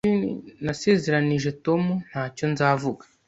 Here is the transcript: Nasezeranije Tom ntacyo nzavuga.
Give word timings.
Nasezeranije 0.65 1.49
Tom 1.65 1.83
ntacyo 2.09 2.45
nzavuga. 2.53 3.03